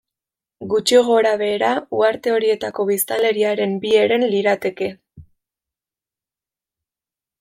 Gutxi 0.69 1.01
gorabehera 1.09 1.69
uharte 1.97 2.33
horietako 2.37 2.85
biztanleriaren 2.91 3.75
bi 3.85 3.91
heren 3.99 4.29
lirateke. 4.33 4.89